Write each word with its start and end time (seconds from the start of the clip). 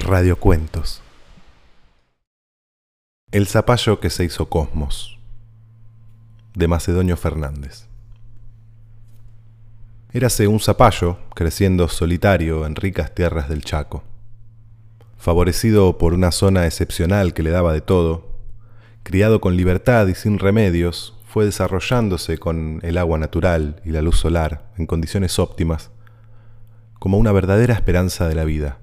Radiocuentos. 0.00 1.00
El 3.30 3.46
zapallo 3.46 4.00
que 4.00 4.10
se 4.10 4.24
hizo 4.24 4.48
cosmos. 4.48 5.18
De 6.54 6.66
Macedonio 6.66 7.16
Fernández. 7.16 7.86
Érase 10.12 10.48
un 10.48 10.58
zapallo 10.58 11.18
creciendo 11.34 11.86
solitario 11.88 12.66
en 12.66 12.74
ricas 12.74 13.14
tierras 13.14 13.48
del 13.48 13.62
Chaco. 13.62 14.02
Favorecido 15.18 15.98
por 15.98 16.14
una 16.14 16.32
zona 16.32 16.66
excepcional 16.66 17.32
que 17.32 17.44
le 17.44 17.50
daba 17.50 17.72
de 17.72 17.80
todo, 17.80 18.26
criado 19.04 19.40
con 19.40 19.56
libertad 19.56 20.08
y 20.08 20.16
sin 20.16 20.40
remedios, 20.40 21.15
fue 21.36 21.44
desarrollándose 21.44 22.38
con 22.38 22.80
el 22.82 22.96
agua 22.96 23.18
natural 23.18 23.82
y 23.84 23.90
la 23.90 24.00
luz 24.00 24.16
solar 24.16 24.72
en 24.78 24.86
condiciones 24.86 25.38
óptimas, 25.38 25.90
como 26.98 27.18
una 27.18 27.30
verdadera 27.30 27.74
esperanza 27.74 28.26
de 28.26 28.34
la 28.34 28.44
vida. 28.44 28.78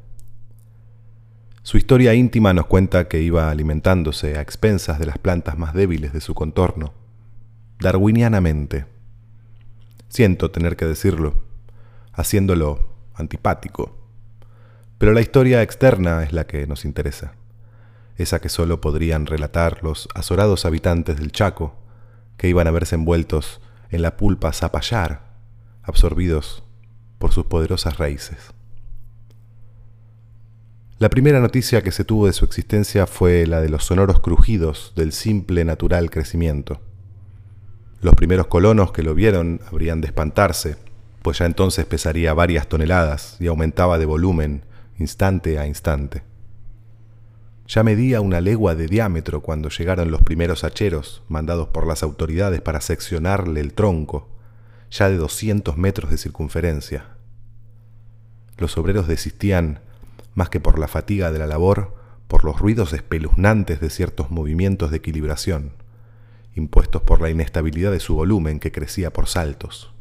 Su 1.63 1.77
historia 1.77 2.13
íntima 2.13 2.53
nos 2.53 2.67
cuenta 2.67 3.07
que 3.07 3.21
iba 3.21 3.49
alimentándose 3.49 4.37
a 4.37 4.41
expensas 4.41 4.99
de 4.99 5.07
las 5.07 5.17
plantas 5.17 5.57
más 5.57 5.73
débiles 5.73 6.13
de 6.13 6.21
su 6.21 6.35
contorno, 6.35 6.93
darwinianamente. 7.79 8.85
Siento 10.09 10.51
tener 10.51 10.75
que 10.75 10.85
decirlo, 10.85 11.33
haciéndolo 12.11 12.87
antipático. 13.15 13.97
Pero 14.99 15.13
la 15.13 15.21
historia 15.21 15.63
externa 15.63 16.21
es 16.21 16.33
la 16.33 16.45
que 16.45 16.67
nos 16.67 16.85
interesa, 16.85 17.33
esa 18.15 18.39
que 18.39 18.49
solo 18.49 18.79
podrían 18.79 19.25
relatar 19.25 19.79
los 19.81 20.07
azorados 20.13 20.65
habitantes 20.65 21.17
del 21.17 21.31
Chaco, 21.31 21.81
que 22.37 22.47
iban 22.47 22.67
a 22.67 22.71
verse 22.71 22.95
envueltos 22.95 23.61
en 23.89 24.01
la 24.01 24.17
pulpa 24.17 24.53
zapallar, 24.53 25.33
absorbidos 25.83 26.63
por 27.19 27.31
sus 27.31 27.45
poderosas 27.45 27.97
raíces. 27.97 28.53
La 30.99 31.09
primera 31.09 31.39
noticia 31.39 31.81
que 31.81 31.91
se 31.91 32.05
tuvo 32.05 32.27
de 32.27 32.33
su 32.33 32.45
existencia 32.45 33.07
fue 33.07 33.45
la 33.45 33.61
de 33.61 33.69
los 33.69 33.85
sonoros 33.85 34.19
crujidos 34.19 34.93
del 34.95 35.11
simple 35.11 35.65
natural 35.65 36.09
crecimiento. 36.09 36.81
Los 38.01 38.15
primeros 38.15 38.47
colonos 38.47 38.91
que 38.91 39.03
lo 39.03 39.13
vieron 39.15 39.61
habrían 39.69 40.01
de 40.01 40.07
espantarse, 40.07 40.77
pues 41.21 41.39
ya 41.39 41.45
entonces 41.45 41.85
pesaría 41.85 42.33
varias 42.33 42.67
toneladas 42.67 43.37
y 43.39 43.47
aumentaba 43.47 43.97
de 43.97 44.05
volumen 44.05 44.63
instante 44.97 45.59
a 45.59 45.67
instante. 45.67 46.23
Ya 47.67 47.83
medía 47.83 48.19
una 48.21 48.41
legua 48.41 48.75
de 48.75 48.87
diámetro 48.87 49.41
cuando 49.41 49.69
llegaron 49.69 50.11
los 50.11 50.21
primeros 50.21 50.63
hacheros 50.63 51.23
mandados 51.29 51.69
por 51.69 51.87
las 51.87 52.03
autoridades 52.03 52.61
para 52.61 52.81
seccionarle 52.81 53.61
el 53.61 53.73
tronco, 53.73 54.29
ya 54.91 55.09
de 55.09 55.17
200 55.17 55.77
metros 55.77 56.11
de 56.11 56.17
circunferencia. 56.17 57.05
Los 58.57 58.77
obreros 58.77 59.07
desistían, 59.07 59.79
más 60.35 60.49
que 60.49 60.59
por 60.59 60.77
la 60.77 60.87
fatiga 60.87 61.31
de 61.31 61.39
la 61.39 61.47
labor, 61.47 61.95
por 62.27 62.43
los 62.43 62.59
ruidos 62.59 62.93
espeluznantes 62.93 63.79
de 63.79 63.89
ciertos 63.89 64.29
movimientos 64.29 64.91
de 64.91 64.97
equilibración, 64.97 65.71
impuestos 66.55 67.01
por 67.01 67.21
la 67.21 67.29
inestabilidad 67.29 67.91
de 67.91 67.99
su 67.99 68.15
volumen 68.15 68.59
que 68.59 68.71
crecía 68.71 69.11
por 69.11 69.27
saltos. 69.27 69.93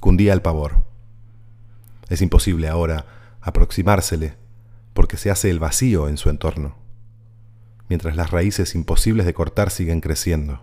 Cundía 0.00 0.34
el 0.34 0.42
pavor. 0.42 0.84
Es 2.08 2.20
imposible 2.20 2.68
ahora 2.68 3.06
aproximársele 3.40 4.43
porque 4.94 5.16
se 5.18 5.30
hace 5.30 5.50
el 5.50 5.58
vacío 5.58 6.08
en 6.08 6.16
su 6.16 6.30
entorno, 6.30 6.76
mientras 7.88 8.16
las 8.16 8.30
raíces 8.30 8.74
imposibles 8.74 9.26
de 9.26 9.34
cortar 9.34 9.70
siguen 9.70 10.00
creciendo. 10.00 10.62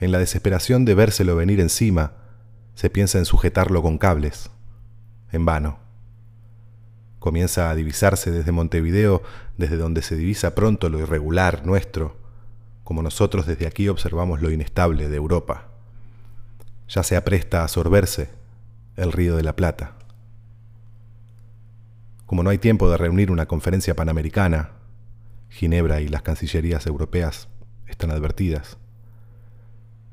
En 0.00 0.12
la 0.12 0.18
desesperación 0.18 0.84
de 0.84 0.94
vérselo 0.94 1.34
venir 1.34 1.58
encima, 1.58 2.12
se 2.74 2.90
piensa 2.90 3.18
en 3.18 3.24
sujetarlo 3.24 3.82
con 3.82 3.98
cables. 3.98 4.50
En 5.32 5.44
vano. 5.44 5.80
Comienza 7.18 7.70
a 7.70 7.74
divisarse 7.74 8.30
desde 8.30 8.52
Montevideo, 8.52 9.22
desde 9.56 9.76
donde 9.76 10.02
se 10.02 10.14
divisa 10.14 10.54
pronto 10.54 10.88
lo 10.88 11.00
irregular 11.00 11.66
nuestro, 11.66 12.16
como 12.84 13.02
nosotros 13.02 13.46
desde 13.46 13.66
aquí 13.66 13.88
observamos 13.88 14.40
lo 14.40 14.52
inestable 14.52 15.08
de 15.08 15.16
Europa. 15.16 15.66
Ya 16.88 17.02
se 17.02 17.16
apresta 17.16 17.64
a 17.64 17.68
sorberse 17.68 18.30
el 18.96 19.10
río 19.10 19.36
de 19.36 19.42
la 19.42 19.56
Plata. 19.56 19.97
Como 22.28 22.42
no 22.42 22.50
hay 22.50 22.58
tiempo 22.58 22.90
de 22.90 22.98
reunir 22.98 23.30
una 23.30 23.46
conferencia 23.46 23.96
panamericana, 23.96 24.72
Ginebra 25.48 26.02
y 26.02 26.08
las 26.08 26.20
cancillerías 26.20 26.86
europeas 26.86 27.48
están 27.86 28.10
advertidas. 28.10 28.76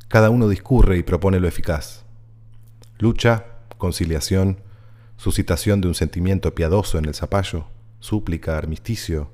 Cada 0.07 0.29
uno 0.29 0.47
discurre 0.47 0.97
y 0.97 1.03
propone 1.03 1.41
lo 1.41 1.49
eficaz. 1.49 2.05
Lucha, 2.99 3.47
conciliación, 3.77 4.61
suscitación 5.17 5.81
de 5.81 5.89
un 5.89 5.93
sentimiento 5.93 6.55
piadoso 6.55 6.97
en 6.97 7.03
el 7.03 7.15
zapallo, 7.15 7.67
súplica, 7.99 8.57
armisticio. 8.57 9.29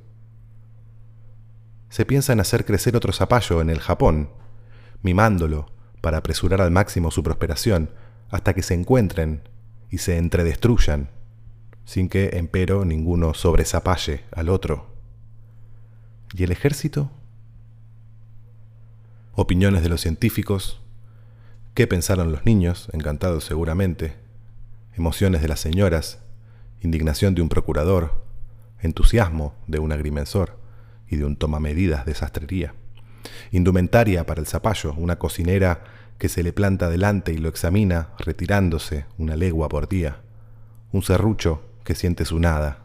Se 1.89 2.03
piensa 2.03 2.33
en 2.33 2.39
hacer 2.39 2.65
crecer 2.65 2.95
otro 2.95 3.13
zapallo 3.13 3.61
en 3.61 3.69
el 3.69 3.79
Japón, 3.79 4.31
mimándolo 5.03 5.67
para 6.01 6.17
apresurar 6.17 6.61
al 6.61 6.71
máximo 6.71 7.11
su 7.11 7.21
prosperación, 7.21 7.91
hasta 8.31 8.55
que 8.55 8.63
se 8.63 8.73
encuentren 8.73 9.47
y 9.91 9.99
se 9.99 10.17
entredestruyan 10.17 11.20
sin 11.91 12.07
que, 12.07 12.37
empero, 12.37 12.85
ninguno 12.85 13.33
sobresapalle 13.33 14.23
al 14.31 14.47
otro. 14.47 14.87
¿Y 16.33 16.45
el 16.45 16.53
ejército? 16.53 17.11
Opiniones 19.33 19.83
de 19.83 19.89
los 19.89 19.99
científicos. 19.99 20.79
¿Qué 21.73 21.87
pensaron 21.87 22.31
los 22.31 22.45
niños? 22.45 22.87
Encantados 22.93 23.43
seguramente. 23.43 24.13
Emociones 24.95 25.41
de 25.41 25.49
las 25.49 25.59
señoras. 25.59 26.19
Indignación 26.79 27.35
de 27.35 27.41
un 27.41 27.49
procurador. 27.49 28.23
Entusiasmo 28.79 29.53
de 29.67 29.79
un 29.79 29.91
agrimensor 29.91 30.57
y 31.09 31.17
de 31.17 31.25
un 31.25 31.35
tomamedidas 31.35 32.05
de 32.05 32.15
sastrería. 32.15 32.73
Indumentaria 33.51 34.25
para 34.25 34.39
el 34.39 34.47
zapallo, 34.47 34.93
una 34.93 35.19
cocinera 35.19 35.83
que 36.17 36.29
se 36.29 36.41
le 36.41 36.53
planta 36.53 36.87
delante 36.87 37.33
y 37.33 37.37
lo 37.37 37.49
examina, 37.49 38.11
retirándose 38.17 39.07
una 39.17 39.35
legua 39.35 39.67
por 39.67 39.89
día. 39.89 40.21
Un 40.93 41.01
serrucho 41.03 41.69
que 41.83 41.95
siente 41.95 42.25
su 42.25 42.39
nada. 42.39 42.79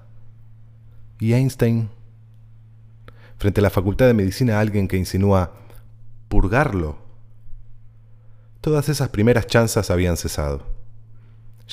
Y 1.19 1.33
Einstein, 1.33 1.89
frente 3.39 3.61
a 3.61 3.63
la 3.63 3.71
Facultad 3.71 4.07
de 4.07 4.15
Medicina, 4.15 4.61
alguien 4.61 4.89
que 4.89 4.97
insinúa 4.97 5.53
purgarlo. 6.29 6.99
Todas 8.61 8.89
esas 8.89 9.09
primeras 9.11 9.47
chanzas 9.47 9.91
habían 9.91 10.17
cesado. 10.17 10.67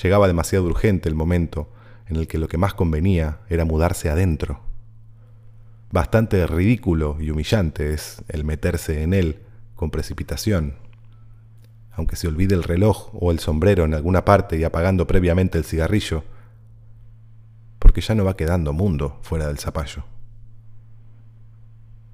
Llegaba 0.02 0.28
demasiado 0.28 0.66
urgente 0.66 1.10
el 1.10 1.16
momento 1.16 1.70
en 2.08 2.18
el 2.18 2.28
que 2.28 2.38
lo 2.38 2.48
que 2.48 2.58
más 2.58 2.74
convenía 2.74 3.40
era 3.50 3.66
mudarse 3.66 4.10
adentro. 4.10 4.62
Bastante 5.92 6.46
ridículo 6.48 7.18
y 7.20 7.30
humillante 7.30 7.94
es 7.94 8.24
el 8.28 8.44
meterse 8.44 9.04
en 9.04 9.14
él 9.14 9.40
con 9.76 9.92
precipitación. 9.92 10.76
Aunque 11.92 12.16
se 12.16 12.28
olvide 12.28 12.56
el 12.56 12.64
reloj 12.64 13.10
o 13.14 13.32
el 13.32 13.40
sombrero 13.40 13.86
en 13.86 13.94
alguna 13.94 14.26
parte 14.26 14.58
y 14.58 14.64
apagando 14.64 15.06
previamente 15.06 15.58
el 15.60 15.66
cigarrillo, 15.66 16.24
porque 17.94 18.02
ya 18.02 18.16
no 18.16 18.26
va 18.26 18.36
quedando 18.36 18.74
mundo 18.74 19.20
fuera 19.22 19.46
del 19.46 19.60
zapallo. 19.60 20.04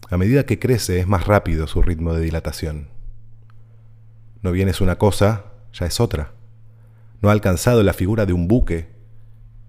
A 0.09 0.17
medida 0.17 0.45
que 0.45 0.59
crece 0.59 0.99
es 0.99 1.07
más 1.07 1.25
rápido 1.25 1.67
su 1.67 1.81
ritmo 1.81 2.13
de 2.13 2.19
dilatación. 2.19 2.89
No 4.41 4.51
bien 4.51 4.67
es 4.67 4.81
una 4.81 4.97
cosa, 4.97 5.45
ya 5.71 5.85
es 5.85 6.01
otra. 6.01 6.33
No 7.21 7.29
ha 7.29 7.31
alcanzado 7.31 7.81
la 7.81 7.93
figura 7.93 8.25
de 8.25 8.33
un 8.33 8.49
buque, 8.49 8.89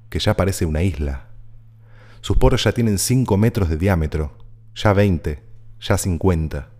que 0.08 0.18
ya 0.18 0.34
parece 0.34 0.66
una 0.66 0.82
isla. 0.82 1.28
Sus 2.22 2.38
poros 2.38 2.64
ya 2.64 2.72
tienen 2.72 2.98
5 2.98 3.36
metros 3.36 3.68
de 3.68 3.76
diámetro, 3.76 4.36
ya 4.74 4.92
20, 4.92 5.40
ya 5.80 5.96
50. 5.96 6.70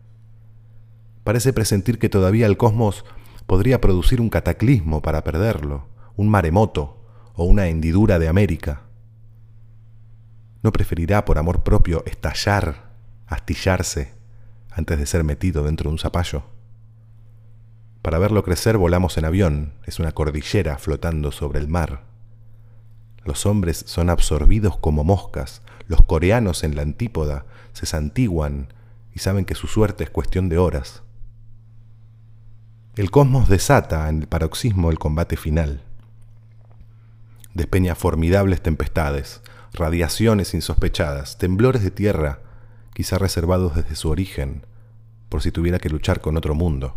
Parece 1.22 1.52
presentir 1.52 2.00
que 2.00 2.08
todavía 2.08 2.46
el 2.46 2.56
cosmos 2.56 3.04
podría 3.46 3.80
producir 3.80 4.20
un 4.20 4.28
cataclismo 4.28 5.02
para 5.02 5.22
perderlo, 5.22 5.86
un 6.16 6.28
maremoto 6.28 6.96
o 7.36 7.44
una 7.44 7.68
hendidura 7.68 8.18
de 8.18 8.26
América. 8.26 8.89
¿No 10.62 10.72
preferirá 10.72 11.24
por 11.24 11.38
amor 11.38 11.62
propio 11.62 12.04
estallar, 12.06 12.90
astillarse, 13.26 14.14
antes 14.70 14.98
de 14.98 15.06
ser 15.06 15.24
metido 15.24 15.64
dentro 15.64 15.88
de 15.88 15.94
un 15.94 15.98
zapallo? 15.98 16.44
Para 18.02 18.18
verlo 18.18 18.42
crecer 18.42 18.76
volamos 18.76 19.16
en 19.18 19.24
avión, 19.24 19.74
es 19.84 19.98
una 19.98 20.12
cordillera 20.12 20.78
flotando 20.78 21.32
sobre 21.32 21.58
el 21.60 21.68
mar. 21.68 22.04
Los 23.24 23.46
hombres 23.46 23.84
son 23.86 24.10
absorbidos 24.10 24.76
como 24.78 25.04
moscas, 25.04 25.62
los 25.86 26.02
coreanos 26.02 26.64
en 26.64 26.76
la 26.76 26.82
antípoda 26.82 27.46
se 27.72 27.86
santiguan 27.86 28.72
y 29.14 29.18
saben 29.18 29.44
que 29.44 29.54
su 29.54 29.66
suerte 29.66 30.04
es 30.04 30.10
cuestión 30.10 30.48
de 30.48 30.58
horas. 30.58 31.02
El 32.96 33.10
cosmos 33.10 33.48
desata 33.48 34.08
en 34.08 34.20
el 34.22 34.28
paroxismo 34.28 34.90
el 34.90 34.98
combate 34.98 35.36
final. 35.36 35.82
Despeña 37.54 37.94
formidables 37.94 38.62
tempestades, 38.62 39.42
radiaciones 39.72 40.54
insospechadas, 40.54 41.38
temblores 41.38 41.82
de 41.82 41.90
tierra, 41.90 42.40
quizá 42.94 43.18
reservados 43.18 43.74
desde 43.74 43.96
su 43.96 44.10
origen, 44.10 44.66
por 45.28 45.42
si 45.42 45.52
tuviera 45.52 45.78
que 45.78 45.88
luchar 45.88 46.20
con 46.20 46.36
otro 46.36 46.54
mundo. 46.54 46.96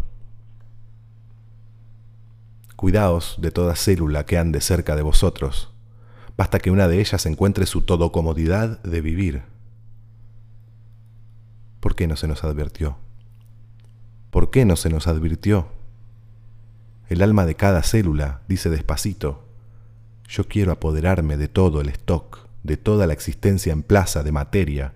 Cuidaos 2.75 3.37
de 3.39 3.51
toda 3.51 3.75
célula 3.75 4.25
que 4.25 4.37
ande 4.37 4.59
cerca 4.59 4.95
de 4.95 5.03
vosotros. 5.03 5.71
Basta 6.35 6.59
que 6.59 6.71
una 6.71 6.87
de 6.87 6.99
ellas 6.99 7.25
encuentre 7.25 7.65
su 7.65 7.81
todo 7.83 8.11
comodidad 8.11 8.81
de 8.81 9.01
vivir. 9.01 9.43
¿Por 11.79 11.95
qué 11.95 12.07
no 12.07 12.15
se 12.15 12.27
nos 12.27 12.43
advirtió? 12.43 12.97
¿Por 14.31 14.49
qué 14.49 14.65
no 14.65 14.75
se 14.75 14.89
nos 14.89 15.07
advirtió? 15.07 15.67
El 17.07 17.21
alma 17.21 17.45
de 17.45 17.55
cada 17.55 17.83
célula 17.83 18.41
dice 18.47 18.69
despacito, 18.69 19.45
yo 20.27 20.47
quiero 20.47 20.71
apoderarme 20.71 21.37
de 21.37 21.47
todo 21.47 21.81
el 21.81 21.89
stock, 21.89 22.42
de 22.63 22.77
toda 22.77 23.07
la 23.07 23.13
existencia 23.13 23.73
en 23.73 23.83
plaza 23.83 24.23
de 24.23 24.31
materia, 24.31 24.93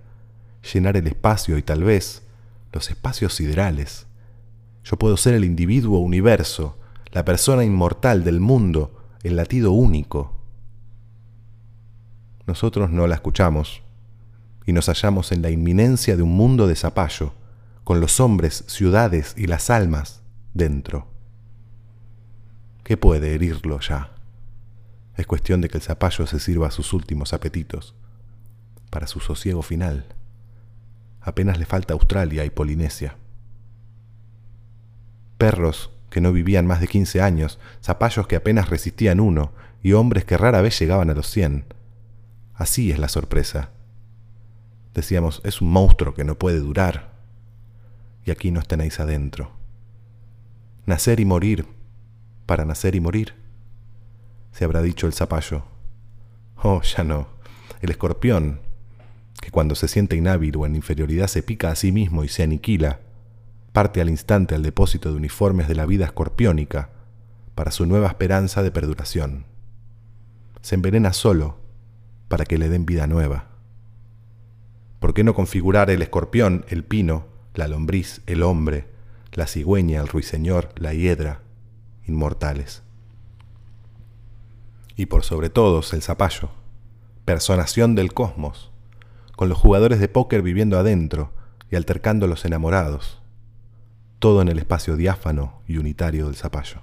llenar 0.74 0.98
el 0.98 1.08
espacio 1.08 1.58
y 1.58 1.62
tal 1.62 1.84
vez 1.84 2.24
los 2.74 2.90
espacios 2.90 3.34
siderales. 3.34 4.08
Yo 4.84 4.98
puedo 4.98 5.18
ser 5.18 5.34
el 5.34 5.44
individuo 5.44 6.00
universo, 6.00 6.78
la 7.12 7.26
persona 7.26 7.64
inmortal 7.64 8.24
del 8.24 8.40
mundo, 8.40 8.98
el 9.24 9.36
latido 9.36 9.72
único. 9.72 10.34
Nosotros 12.46 12.90
no 12.90 13.08
la 13.08 13.16
escuchamos 13.16 13.82
y 14.66 14.74
nos 14.74 14.88
hallamos 14.88 15.32
en 15.32 15.42
la 15.42 15.50
inminencia 15.50 16.16
de 16.16 16.24
un 16.24 16.36
mundo 16.36 16.68
de 16.68 16.76
zapallo, 16.76 17.34
con 17.84 18.02
los 18.02 18.20
hombres, 18.20 18.66
ciudades 18.68 19.34
y 19.38 19.48
las 19.48 19.70
almas 19.70 20.22
dentro. 20.54 21.08
¿Qué 22.84 22.98
puede 22.98 23.34
herirlo 23.34 23.80
ya? 23.80 24.17
Es 25.18 25.26
cuestión 25.26 25.62
de 25.62 25.68
que 25.68 25.80
el 25.80 25.84
zapallo 25.84 26.28
se 26.28 26.40
sirva 26.40 26.70
sus 26.70 26.94
últimos 26.94 27.34
apetitos, 27.34 27.96
para 28.92 29.08
su 29.08 29.20
sosiego 29.20 29.64
final. 29.64 30.06
Apenas 31.22 31.58
le 31.58 31.66
falta 31.66 31.94
Australia 31.94 32.46
y 32.46 32.52
Polinesia. 32.52 33.18
Perros 35.40 35.90
que 36.12 36.22
no 36.22 36.32
vivían 36.32 36.68
más 36.68 36.80
de 36.80 36.88
15 36.88 37.22
años, 37.22 37.60
zapallos 37.84 38.28
que 38.28 38.36
apenas 38.36 38.70
resistían 38.70 39.20
uno 39.20 39.52
y 39.84 39.94
hombres 39.94 40.24
que 40.24 40.38
rara 40.38 40.62
vez 40.62 40.80
llegaban 40.80 41.10
a 41.10 41.14
los 41.14 41.28
100. 41.30 41.66
Así 42.54 42.92
es 42.92 43.00
la 43.00 43.10
sorpresa. 43.10 43.72
Decíamos, 44.94 45.42
es 45.44 45.62
un 45.62 45.72
monstruo 45.72 46.14
que 46.14 46.24
no 46.24 46.40
puede 46.40 46.60
durar. 46.60 47.12
Y 48.24 48.32
aquí 48.32 48.52
nos 48.52 48.68
tenéis 48.68 49.00
adentro. 49.00 49.52
Nacer 50.86 51.20
y 51.20 51.26
morir, 51.26 51.68
para 52.46 52.66
nacer 52.66 52.96
y 52.96 53.00
morir, 53.00 53.36
se 54.58 54.66
habrá 54.66 54.82
dicho 54.82 55.06
el 55.06 55.14
zapallo. 55.14 55.66
Oh, 56.64 56.82
ya 56.82 57.04
no. 57.04 57.28
El 57.80 57.92
escorpión, 57.92 58.60
que 59.40 59.52
cuando 59.52 59.76
se 59.76 59.88
siente 59.88 60.16
inhábil 60.16 60.58
o 60.58 60.66
en 60.66 60.76
inferioridad 60.76 61.28
se 61.28 61.44
pica 61.44 61.70
a 61.70 61.76
sí 61.76 61.92
mismo 61.92 62.24
y 62.24 62.28
se 62.28 62.42
aniquila, 62.42 63.02
parte 63.72 64.02
al 64.02 64.10
instante 64.10 64.56
al 64.56 64.64
depósito 64.64 65.12
de 65.12 65.18
uniformes 65.18 65.68
de 65.68 65.76
la 65.76 65.86
vida 65.86 66.06
escorpiónica 66.06 66.90
para 67.54 67.70
su 67.70 67.86
nueva 67.86 68.08
esperanza 68.08 68.64
de 68.64 68.72
perduración. 68.72 69.46
Se 70.64 70.74
envenena 70.74 71.14
solo 71.14 71.60
para 72.28 72.44
que 72.44 72.58
le 72.58 72.68
den 72.68 72.88
vida 72.88 73.06
nueva. 73.06 73.50
¿Por 74.98 75.14
qué 75.14 75.24
no 75.24 75.36
configurar 75.36 75.92
el 75.92 76.02
escorpión, 76.02 76.66
el 76.68 76.84
pino, 76.84 77.28
la 77.54 77.68
lombriz, 77.68 78.24
el 78.26 78.42
hombre, 78.42 78.88
la 79.34 79.46
cigüeña, 79.46 80.02
el 80.02 80.08
ruiseñor, 80.08 80.72
la 80.78 80.96
hiedra, 80.96 81.44
inmortales? 82.08 82.82
Y 84.98 85.06
por 85.06 85.24
sobre 85.24 85.50
todos 85.50 85.94
el 85.94 86.02
zapallo, 86.02 86.50
personación 87.24 87.94
del 87.94 88.14
cosmos, 88.14 88.72
con 89.36 89.48
los 89.48 89.58
jugadores 89.60 90.00
de 90.00 90.08
póker 90.08 90.42
viviendo 90.42 90.80
adentro 90.80 91.32
y 91.70 91.76
altercando 91.76 92.26
los 92.26 92.44
enamorados, 92.46 93.22
todo 94.18 94.42
en 94.42 94.48
el 94.48 94.58
espacio 94.58 94.96
diáfano 94.98 95.62
y 95.68 95.78
unitario 95.78 96.26
del 96.26 96.36
zapallo. 96.36 96.82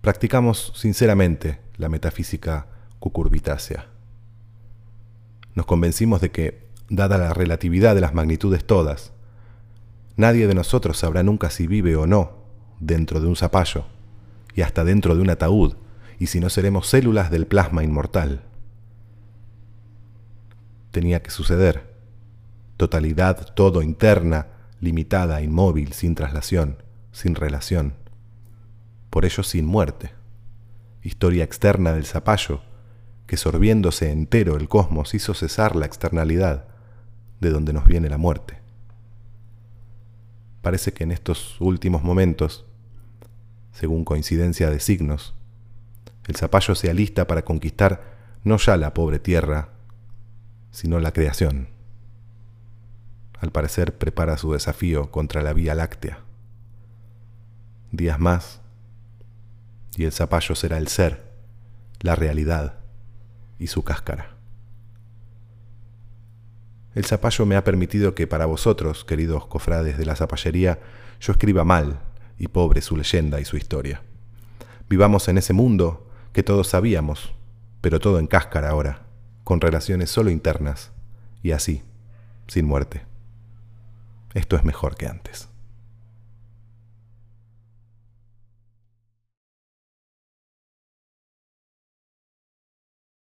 Practicamos 0.00 0.72
sinceramente 0.74 1.60
la 1.76 1.88
metafísica 1.88 2.66
cucurbitácea. 2.98 3.86
Nos 5.54 5.66
convencimos 5.66 6.20
de 6.20 6.32
que, 6.32 6.64
dada 6.88 7.16
la 7.18 7.32
relatividad 7.32 7.94
de 7.94 8.00
las 8.00 8.14
magnitudes 8.14 8.66
todas, 8.66 9.12
nadie 10.16 10.48
de 10.48 10.54
nosotros 10.54 10.98
sabrá 10.98 11.22
nunca 11.22 11.50
si 11.50 11.68
vive 11.68 11.94
o 11.94 12.08
no 12.08 12.38
dentro 12.80 13.20
de 13.20 13.28
un 13.28 13.36
zapallo 13.36 13.84
y 14.54 14.62
hasta 14.62 14.84
dentro 14.84 15.14
de 15.14 15.22
un 15.22 15.30
ataúd, 15.30 15.74
y 16.18 16.26
si 16.26 16.40
no 16.40 16.50
seremos 16.50 16.86
células 16.88 17.30
del 17.30 17.46
plasma 17.46 17.82
inmortal. 17.84 18.42
Tenía 20.90 21.22
que 21.22 21.30
suceder. 21.30 21.94
Totalidad 22.76 23.54
todo 23.54 23.82
interna, 23.82 24.48
limitada, 24.80 25.42
inmóvil, 25.42 25.92
sin 25.92 26.14
traslación, 26.14 26.82
sin 27.12 27.34
relación. 27.34 27.94
Por 29.10 29.24
ello 29.24 29.42
sin 29.42 29.66
muerte. 29.66 30.12
Historia 31.02 31.44
externa 31.44 31.92
del 31.92 32.06
zapallo, 32.06 32.62
que 33.26 33.36
sorbiéndose 33.36 34.10
entero 34.10 34.56
el 34.56 34.68
cosmos 34.68 35.14
hizo 35.14 35.34
cesar 35.34 35.76
la 35.76 35.86
externalidad, 35.86 36.66
de 37.40 37.50
donde 37.50 37.72
nos 37.72 37.86
viene 37.86 38.08
la 38.08 38.18
muerte. 38.18 38.58
Parece 40.62 40.92
que 40.92 41.04
en 41.04 41.12
estos 41.12 41.60
últimos 41.60 42.02
momentos, 42.02 42.64
según 43.72 44.04
coincidencia 44.04 44.70
de 44.70 44.80
signos, 44.80 45.34
el 46.26 46.36
zapallo 46.36 46.74
se 46.74 46.90
alista 46.90 47.26
para 47.26 47.44
conquistar 47.44 48.14
no 48.44 48.56
ya 48.58 48.76
la 48.76 48.94
pobre 48.94 49.18
tierra, 49.18 49.70
sino 50.70 51.00
la 51.00 51.12
creación 51.12 51.74
al 53.44 53.52
parecer 53.52 53.98
prepara 53.98 54.38
su 54.38 54.52
desafío 54.54 55.10
contra 55.10 55.42
la 55.42 55.52
Vía 55.52 55.74
Láctea. 55.74 56.20
Días 57.92 58.18
más, 58.18 58.62
y 59.96 60.04
el 60.04 60.12
zapallo 60.12 60.54
será 60.54 60.78
el 60.78 60.88
ser, 60.88 61.30
la 62.00 62.16
realidad 62.16 62.78
y 63.58 63.66
su 63.66 63.84
cáscara. 63.84 64.30
El 66.94 67.04
zapallo 67.04 67.44
me 67.44 67.56
ha 67.56 67.64
permitido 67.64 68.14
que 68.14 68.26
para 68.26 68.46
vosotros, 68.46 69.04
queridos 69.04 69.46
cofrades 69.46 69.98
de 69.98 70.06
la 70.06 70.16
zapallería, 70.16 70.80
yo 71.20 71.32
escriba 71.32 71.64
mal 71.64 72.00
y 72.38 72.48
pobre 72.48 72.80
su 72.80 72.96
leyenda 72.96 73.40
y 73.40 73.44
su 73.44 73.58
historia. 73.58 74.02
Vivamos 74.88 75.28
en 75.28 75.36
ese 75.36 75.52
mundo 75.52 76.10
que 76.34 76.42
todos 76.42 76.68
sabíamos, 76.68 77.32
pero 77.80 77.98
todo 77.98 78.18
en 78.18 78.26
cáscara 78.26 78.68
ahora, 78.68 79.06
con 79.42 79.62
relaciones 79.62 80.10
solo 80.10 80.28
internas, 80.28 80.92
y 81.42 81.52
así, 81.52 81.82
sin 82.46 82.66
muerte 82.66 83.14
esto 84.34 84.56
es 84.56 84.64
mejor 84.64 84.96
que 84.96 85.06
antes. 85.06 85.48